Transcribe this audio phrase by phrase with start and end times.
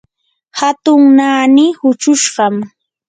[0.59, 2.55] hatun naani huchushqam.